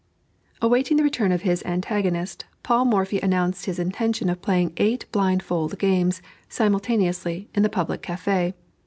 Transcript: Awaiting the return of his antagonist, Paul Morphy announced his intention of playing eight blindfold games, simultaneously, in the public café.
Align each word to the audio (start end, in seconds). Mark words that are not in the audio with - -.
Awaiting 0.63 0.97
the 0.97 1.03
return 1.03 1.31
of 1.31 1.43
his 1.43 1.61
antagonist, 1.63 2.45
Paul 2.63 2.85
Morphy 2.85 3.19
announced 3.21 3.65
his 3.67 3.77
intention 3.77 4.29
of 4.31 4.41
playing 4.41 4.73
eight 4.77 5.05
blindfold 5.11 5.77
games, 5.77 6.23
simultaneously, 6.49 7.51
in 7.53 7.61
the 7.61 7.69
public 7.69 8.01
café. 8.01 8.55